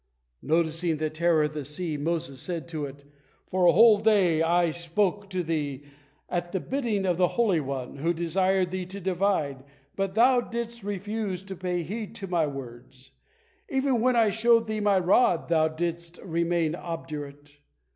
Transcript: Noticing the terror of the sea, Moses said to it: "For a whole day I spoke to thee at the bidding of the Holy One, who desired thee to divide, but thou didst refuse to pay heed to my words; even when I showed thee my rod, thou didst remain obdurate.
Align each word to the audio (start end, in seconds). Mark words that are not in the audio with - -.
Noticing 0.41 0.97
the 0.97 1.11
terror 1.11 1.43
of 1.43 1.53
the 1.53 1.63
sea, 1.63 1.95
Moses 1.95 2.39
said 2.41 2.67
to 2.69 2.85
it: 2.85 3.05
"For 3.45 3.67
a 3.67 3.71
whole 3.71 3.99
day 3.99 4.41
I 4.41 4.71
spoke 4.71 5.29
to 5.29 5.43
thee 5.43 5.83
at 6.27 6.51
the 6.51 6.59
bidding 6.59 7.05
of 7.05 7.17
the 7.17 7.27
Holy 7.27 7.59
One, 7.59 7.97
who 7.97 8.11
desired 8.11 8.71
thee 8.71 8.87
to 8.87 8.99
divide, 8.99 9.63
but 9.95 10.15
thou 10.15 10.41
didst 10.41 10.81
refuse 10.81 11.43
to 11.43 11.55
pay 11.55 11.83
heed 11.83 12.15
to 12.15 12.25
my 12.25 12.47
words; 12.47 13.11
even 13.69 14.01
when 14.01 14.15
I 14.15 14.31
showed 14.31 14.65
thee 14.65 14.79
my 14.79 14.97
rod, 14.97 15.49
thou 15.49 15.67
didst 15.67 16.17
remain 16.23 16.73
obdurate. 16.73 17.57